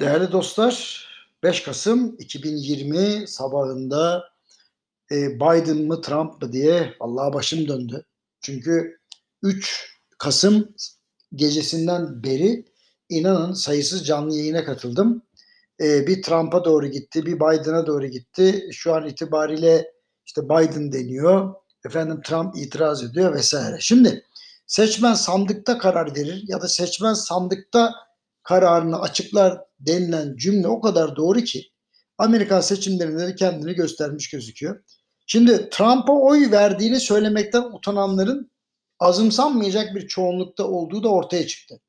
Değerli 0.00 0.32
dostlar, 0.32 1.06
5 1.42 1.62
Kasım 1.62 2.16
2020 2.18 3.28
sabahında 3.28 4.30
e, 5.10 5.34
Biden 5.36 5.76
mı 5.76 6.00
Trump 6.00 6.42
mı 6.42 6.52
diye 6.52 6.94
Allah'a 7.00 7.32
başım 7.32 7.68
döndü. 7.68 8.04
Çünkü 8.40 8.98
3 9.42 9.94
Kasım 10.18 10.74
gecesinden 11.34 12.22
beri 12.22 12.64
inanın 13.08 13.52
sayısız 13.52 14.06
canlı 14.06 14.36
yayına 14.36 14.64
katıldım. 14.64 15.22
E, 15.80 16.06
bir 16.06 16.22
Trump'a 16.22 16.64
doğru 16.64 16.86
gitti, 16.86 17.26
bir 17.26 17.36
Biden'a 17.36 17.86
doğru 17.86 18.06
gitti. 18.06 18.68
Şu 18.72 18.94
an 18.94 19.06
itibariyle 19.06 19.92
işte 20.26 20.44
Biden 20.44 20.92
deniyor, 20.92 21.54
efendim 21.86 22.20
Trump 22.24 22.56
itiraz 22.56 23.02
ediyor 23.02 23.34
vesaire. 23.34 23.76
Şimdi 23.80 24.24
seçmen 24.66 25.14
sandıkta 25.14 25.78
karar 25.78 26.16
verir 26.16 26.44
ya 26.48 26.60
da 26.60 26.68
seçmen 26.68 27.14
sandıkta 27.14 27.94
kararını 28.42 29.00
açıklar 29.00 29.67
denilen 29.80 30.36
cümle 30.36 30.68
o 30.68 30.80
kadar 30.80 31.16
doğru 31.16 31.40
ki 31.40 31.70
Amerikan 32.18 32.60
seçimlerinde 32.60 33.26
de 33.26 33.34
kendini 33.34 33.74
göstermiş 33.74 34.30
gözüküyor. 34.30 34.82
Şimdi 35.26 35.68
Trump'a 35.70 36.12
oy 36.12 36.50
verdiğini 36.50 37.00
söylemekten 37.00 37.62
utananların 37.62 38.50
azımsanmayacak 39.00 39.94
bir 39.94 40.08
çoğunlukta 40.08 40.64
olduğu 40.64 41.02
da 41.02 41.08
ortaya 41.08 41.46
çıktı. 41.46 41.80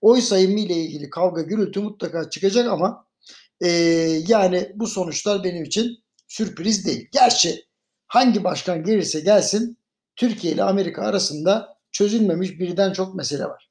Oy 0.00 0.20
sayımı 0.20 0.60
ile 0.60 0.74
ilgili 0.74 1.10
kavga 1.10 1.42
gürültü 1.42 1.80
mutlaka 1.80 2.30
çıkacak 2.30 2.68
ama 2.68 3.06
e, 3.60 3.68
yani 4.28 4.72
bu 4.74 4.86
sonuçlar 4.86 5.44
benim 5.44 5.64
için 5.64 6.04
sürpriz 6.28 6.86
değil. 6.86 7.08
Gerçi 7.12 7.64
hangi 8.06 8.44
başkan 8.44 8.84
gelirse 8.84 9.20
gelsin 9.20 9.78
Türkiye 10.16 10.52
ile 10.52 10.62
Amerika 10.62 11.02
arasında 11.02 11.76
çözülmemiş 11.92 12.50
birden 12.50 12.92
çok 12.92 13.14
mesele 13.14 13.44
var. 13.44 13.70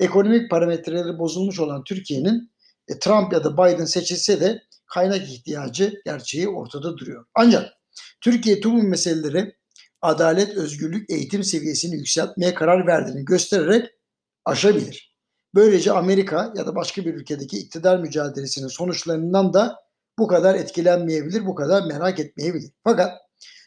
Ekonomik 0.00 0.50
parametreleri 0.50 1.18
bozulmuş 1.18 1.60
olan 1.60 1.84
Türkiye'nin 1.84 2.50
e, 2.88 2.98
Trump 2.98 3.32
ya 3.32 3.44
da 3.44 3.52
Biden 3.52 3.84
seçilse 3.84 4.40
de 4.40 4.62
kaynak 4.86 5.22
ihtiyacı 5.22 6.02
gerçeği 6.04 6.48
ortada 6.48 6.98
duruyor. 6.98 7.24
Ancak 7.34 7.72
Türkiye 8.20 8.60
tüm 8.60 8.88
meseleleri 8.88 9.56
adalet, 10.02 10.56
özgürlük, 10.56 11.10
eğitim 11.10 11.44
seviyesini 11.44 11.96
yükseltmeye 11.96 12.54
karar 12.54 12.86
verdiğini 12.86 13.24
göstererek 13.24 13.90
aşabilir. 14.44 15.16
Böylece 15.54 15.92
Amerika 15.92 16.52
ya 16.56 16.66
da 16.66 16.76
başka 16.76 17.04
bir 17.04 17.14
ülkedeki 17.14 17.58
iktidar 17.58 17.98
mücadelesinin 17.98 18.68
sonuçlarından 18.68 19.52
da 19.52 19.76
bu 20.18 20.26
kadar 20.26 20.54
etkilenmeyebilir, 20.54 21.46
bu 21.46 21.54
kadar 21.54 21.86
merak 21.86 22.20
etmeyebilir. 22.20 22.70
Fakat 22.84 23.12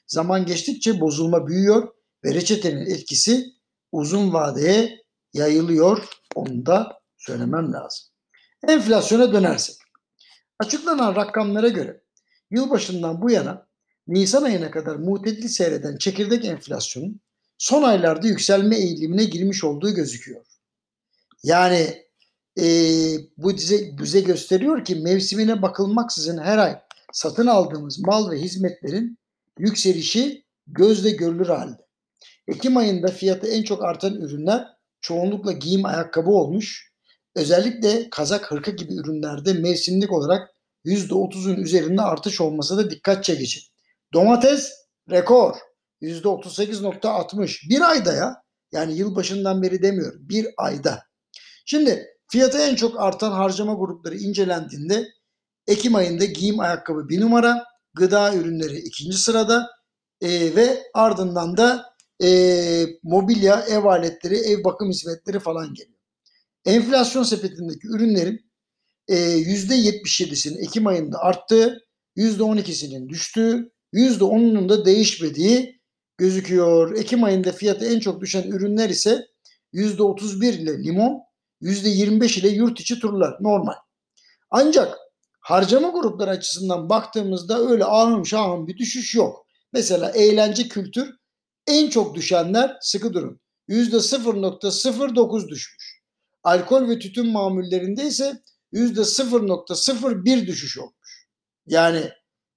zaman 0.08 0.46
geçtikçe 0.46 1.00
bozulma 1.00 1.48
büyüyor 1.48 1.88
ve 2.26 2.34
reçetenin 2.34 2.86
etkisi 2.86 3.46
uzun 3.92 4.34
vadeye 4.34 5.02
yayılıyor. 5.34 6.08
Onu 6.36 6.66
da 6.66 6.98
söylemem 7.18 7.74
lazım. 7.74 8.15
Enflasyona 8.68 9.34
dönersek. 9.34 9.76
Açıklanan 10.60 11.16
rakamlara 11.16 11.68
göre 11.68 12.02
yılbaşından 12.52 13.22
bu 13.22 13.32
yana 13.32 13.68
Nisan 14.08 14.44
ayına 14.44 14.72
kadar 14.72 14.96
mutedil 14.96 15.48
seyreden 15.48 15.98
çekirdek 15.98 16.46
enflasyonun 16.46 17.22
son 17.58 17.84
aylarda 17.84 18.28
yükselme 18.28 18.78
eğilimine 18.78 19.24
girmiş 19.24 19.64
olduğu 19.64 19.96
gözüküyor. 19.96 20.46
Yani 21.44 22.06
e, 22.60 22.66
bu 23.38 23.56
bize, 23.58 23.98
bize 23.98 24.22
gösteriyor 24.22 24.86
ki 24.86 24.96
mevsimine 24.96 25.62
bakılmaksızın 25.62 26.38
her 26.38 26.58
ay 26.58 26.80
satın 27.14 27.48
aldığımız 27.48 28.00
mal 28.00 28.32
ve 28.32 28.38
hizmetlerin 28.38 29.18
yükselişi 29.60 30.46
gözle 30.68 31.12
görülür 31.12 31.48
halde. 31.48 31.86
Ekim 32.48 32.78
ayında 32.78 33.08
fiyatı 33.08 33.48
en 33.48 33.64
çok 33.64 33.84
artan 33.84 34.14
ürünler 34.14 34.68
çoğunlukla 35.02 35.52
giyim 35.52 35.86
ayakkabı 35.86 36.30
olmuş. 36.30 36.95
Özellikle 37.36 38.10
kazak 38.10 38.52
hırka 38.52 38.72
gibi 38.72 38.94
ürünlerde 38.94 39.54
mevsimlik 39.54 40.12
olarak 40.12 40.50
%30'un 40.86 41.56
üzerinde 41.56 42.02
artış 42.02 42.42
olması 42.42 42.78
da 42.78 42.92
dikkat 42.92 43.24
çekici. 43.24 43.60
Domates 44.14 44.72
rekor 45.12 45.56
%38.60 46.02 47.70
bir 47.70 47.90
ayda 47.90 48.14
ya 48.14 48.36
yani 48.72 48.98
yılbaşından 48.98 49.62
beri 49.62 49.82
demiyorum 49.84 50.20
bir 50.30 50.48
ayda. 50.58 51.04
Şimdi 51.66 52.08
fiyatı 52.32 52.58
en 52.58 52.76
çok 52.76 53.00
artan 53.00 53.32
harcama 53.32 53.74
grupları 53.74 54.18
incelendiğinde 54.18 55.08
Ekim 55.68 55.96
ayında 55.96 56.26
giyim 56.26 56.60
ayakkabı 56.60 57.10
bir 57.10 57.22
numara, 57.22 57.66
gıda 57.94 58.36
ürünleri 58.36 58.78
ikinci 58.78 59.18
sırada 59.18 59.70
e, 60.22 60.56
ve 60.56 60.84
ardından 60.94 61.58
da 61.58 61.86
e, 62.24 62.30
mobilya, 63.04 63.62
ev 63.62 63.84
aletleri, 63.84 64.38
ev 64.38 64.64
bakım 64.64 64.90
hizmetleri 64.90 65.40
falan 65.40 65.74
geliyor. 65.74 65.95
Enflasyon 66.66 67.24
sepetindeki 67.24 67.88
ürünlerin 67.88 68.52
e, 69.08 69.16
%77'sinin 69.16 70.58
Ekim 70.58 70.88
ayında 70.88 71.20
arttığı, 71.20 71.78
%12'sinin 72.18 73.10
düştüğü, 73.10 73.72
%10'unun 73.94 74.70
da 74.70 74.86
değişmediği 74.86 75.82
gözüküyor. 76.18 76.98
Ekim 76.98 77.24
ayında 77.24 77.52
fiyatı 77.52 77.86
en 77.86 78.00
çok 78.00 78.22
düşen 78.22 78.44
ürünler 78.44 78.90
ise 78.90 79.26
%31 79.74 80.46
ile 80.46 80.84
limon, 80.84 81.22
%25 81.62 82.40
ile 82.40 82.50
yurt 82.50 82.80
içi 82.80 83.00
turlar 83.00 83.38
normal. 83.42 83.76
Ancak 84.52 84.98
harcama 85.40 85.90
grupları 85.90 86.30
açısından 86.30 86.90
baktığımızda 86.90 87.60
öyle 87.60 87.86
ahım 87.86 88.26
şahım 88.26 88.68
bir 88.68 88.78
düşüş 88.78 89.16
yok. 89.16 89.46
Mesela 89.74 90.12
eğlence 90.12 90.68
kültür 90.68 91.16
en 91.68 91.90
çok 91.90 92.16
düşenler 92.16 92.78
sıkı 92.82 93.14
durun. 93.14 93.40
%0.09 93.70 95.48
düşmüş. 95.48 95.95
Alkol 96.46 96.90
ve 96.90 97.00
tütün 97.00 97.32
mamullerinde 97.32 98.04
ise 98.04 98.42
%0.01 98.74 100.48
düşüş 100.48 100.78
olmuş. 100.80 101.28
Yani 101.68 102.12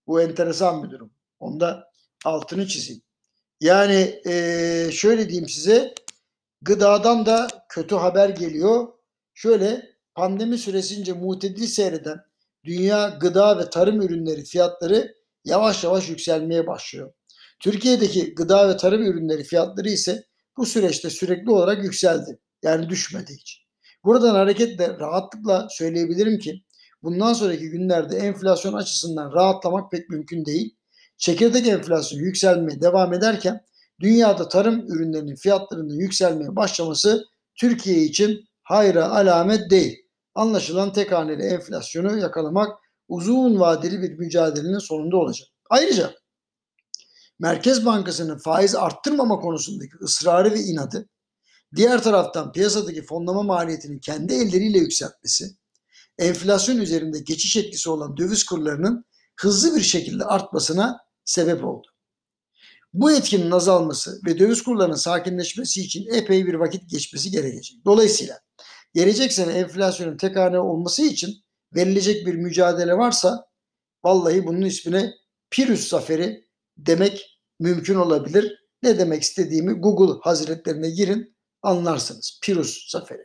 bu 0.06 0.21
enteresan 0.21 0.84
bir 0.84 0.91
durum. 0.91 1.12
Onda 1.41 1.93
altını 2.25 2.66
çizeyim. 2.66 3.03
Yani 3.60 4.21
ee, 4.26 4.91
şöyle 4.93 5.28
diyeyim 5.28 5.49
size 5.49 5.94
gıdadan 6.62 7.26
da 7.26 7.49
kötü 7.69 7.94
haber 7.94 8.28
geliyor. 8.28 8.88
Şöyle 9.34 9.91
pandemi 10.15 10.59
süresince 10.59 11.12
mutedil 11.12 11.66
seyreden 11.66 12.19
dünya 12.65 13.09
gıda 13.09 13.59
ve 13.59 13.70
tarım 13.70 14.00
ürünleri 14.00 14.44
fiyatları 14.44 15.15
yavaş 15.44 15.84
yavaş 15.84 16.09
yükselmeye 16.09 16.66
başlıyor. 16.66 17.12
Türkiye'deki 17.60 18.34
gıda 18.34 18.69
ve 18.69 18.76
tarım 18.76 19.03
ürünleri 19.03 19.44
fiyatları 19.44 19.88
ise 19.88 20.25
bu 20.56 20.66
süreçte 20.66 21.10
sürekli 21.10 21.50
olarak 21.50 21.84
yükseldi. 21.84 22.38
Yani 22.62 22.88
düşmedi 22.88 23.32
hiç. 23.32 23.68
Buradan 24.04 24.34
hareketle 24.34 24.98
rahatlıkla 24.98 25.69
söyleyebilirim 25.70 26.38
ki 26.38 26.62
bundan 27.03 27.32
sonraki 27.32 27.70
günlerde 27.70 28.16
enflasyon 28.16 28.72
açısından 28.72 29.32
rahatlamak 29.32 29.91
pek 29.91 30.10
mümkün 30.10 30.44
değil. 30.44 30.76
Çekirdek 31.16 31.66
enflasyon 31.66 32.20
yükselmeye 32.20 32.81
devam 32.81 33.12
ederken 33.12 33.60
dünyada 34.00 34.48
tarım 34.48 34.87
ürünlerinin 34.88 35.37
fiyatlarının 35.37 35.98
yükselmeye 35.98 36.56
başlaması 36.56 37.25
Türkiye 37.60 38.03
için 38.03 38.48
hayra 38.62 39.10
alamet 39.10 39.70
değil. 39.70 39.97
Anlaşılan 40.34 40.92
tek 40.92 41.12
haneli 41.12 41.42
enflasyonu 41.42 42.19
yakalamak 42.19 42.78
uzun 43.08 43.60
vadeli 43.60 44.03
bir 44.03 44.19
mücadelenin 44.19 44.78
sonunda 44.78 45.16
olacak. 45.16 45.48
Ayrıca 45.70 46.14
Merkez 47.38 47.87
Bankası'nın 47.87 48.38
faiz 48.38 48.75
arttırmama 48.75 49.41
konusundaki 49.41 49.97
ısrarı 50.03 50.53
ve 50.53 50.60
inadı, 50.60 51.08
diğer 51.77 52.03
taraftan 52.03 52.53
piyasadaki 52.53 53.03
fonlama 53.03 53.43
maliyetini 53.43 54.01
kendi 54.01 54.34
elleriyle 54.34 54.79
yükseltmesi, 54.79 55.45
enflasyon 56.19 56.77
üzerinde 56.77 57.19
geçiş 57.19 57.56
etkisi 57.56 57.91
olan 57.91 58.17
döviz 58.17 58.45
kurlarının 58.45 59.05
hızlı 59.37 59.77
bir 59.77 59.81
şekilde 59.81 60.25
artmasına 60.25 60.99
sebep 61.25 61.65
oldu. 61.65 61.87
Bu 62.93 63.12
etkinin 63.12 63.51
azalması 63.51 64.21
ve 64.27 64.39
döviz 64.39 64.62
kurlarının 64.62 64.95
sakinleşmesi 64.95 65.81
için 65.81 66.15
epey 66.15 66.47
bir 66.47 66.55
vakit 66.55 66.91
geçmesi 66.91 67.31
gerekecek. 67.31 67.85
Dolayısıyla 67.85 68.41
gelecek 68.95 69.33
sene 69.33 69.53
enflasyonun 69.53 70.17
tek 70.17 70.37
hane 70.37 70.59
olması 70.59 71.03
için 71.03 71.35
verilecek 71.75 72.26
bir 72.26 72.35
mücadele 72.35 72.94
varsa 72.94 73.47
vallahi 74.05 74.47
bunun 74.47 74.62
ismine 74.62 75.14
Pirüs 75.50 75.88
zaferi 75.88 76.49
demek 76.76 77.41
mümkün 77.61 77.94
olabilir. 77.94 78.59
Ne 78.82 78.99
demek 78.99 79.23
istediğimi 79.23 79.73
Google 79.73 80.21
hazretlerine 80.23 80.91
girin 80.91 81.37
anlarsınız. 81.62 82.40
Pirus 82.43 82.90
zaferi. 82.90 83.22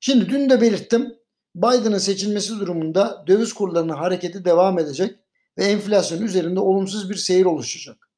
Şimdi 0.00 0.28
dün 0.28 0.50
de 0.50 0.60
belirttim. 0.60 1.14
Biden'ın 1.54 1.98
seçilmesi 1.98 2.52
durumunda 2.52 3.24
döviz 3.26 3.52
kurlarının 3.52 3.92
hareketi 3.92 4.44
devam 4.44 4.78
edecek 4.78 5.16
ve 5.58 5.64
enflasyon 5.64 6.22
üzerinde 6.22 6.60
olumsuz 6.60 7.10
bir 7.10 7.14
seyir 7.14 7.44
oluşacak. 7.44 8.10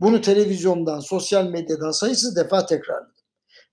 Bunu 0.00 0.20
televizyondan, 0.20 1.00
sosyal 1.00 1.46
medyadan 1.46 1.90
sayısız 1.90 2.36
defa 2.36 2.66
tekrarladım. 2.66 3.14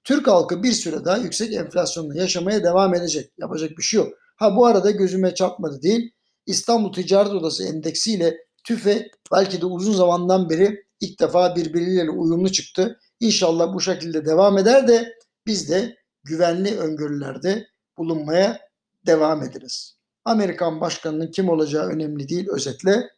Türk 0.04 0.28
halkı 0.28 0.64
bir 0.64 0.72
süre 0.72 1.06
daha 1.06 1.18
yüksek 1.18 1.54
enflasyonla 1.54 2.16
yaşamaya 2.16 2.64
devam 2.64 2.96
edecek. 2.96 3.32
Yapacak 3.38 3.78
bir 3.78 3.84
şey 3.84 3.98
yok. 3.98 4.14
Ha 4.36 4.56
bu 4.56 4.66
arada 4.66 4.92
gözüme 4.92 5.34
çarpmadı 5.34 5.82
değil. 5.82 6.12
İstanbul 6.46 6.94
Ticaret 6.94 7.32
Odası 7.32 7.64
endeksiyle 7.64 8.38
TÜFE 8.64 9.08
belki 9.32 9.62
de 9.62 9.66
uzun 9.66 9.94
zamandan 9.94 10.50
beri 10.50 10.84
ilk 11.02 11.20
defa 11.20 11.56
birbirleriyle 11.56 12.10
uyumlu 12.10 12.52
çıktı. 12.52 13.00
İnşallah 13.22 13.74
bu 13.74 13.82
şekilde 13.82 14.26
devam 14.26 14.58
eder 14.58 14.88
de 14.88 15.14
biz 15.46 15.70
de 15.70 15.96
güvenli 16.24 16.80
öngörülerde 16.80 17.68
bulunmaya 17.98 18.60
devam 19.06 19.44
ederiz. 19.44 19.98
Amerikan 20.26 20.82
başkanının 20.82 21.32
kim 21.32 21.50
olacağı 21.50 21.88
önemli 21.88 22.30
değil. 22.30 22.48
Özetle 22.50 23.10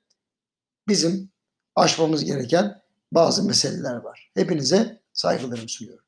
bizim 0.88 1.32
aşmamız 1.76 2.26
gereken 2.26 2.82
bazı 3.12 3.44
meseleler 3.44 3.96
var. 3.96 4.32
Hepinize 4.36 5.02
saygılarımı 5.14 5.70
sunuyorum. 5.70 6.06